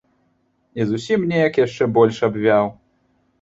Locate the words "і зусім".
0.79-1.27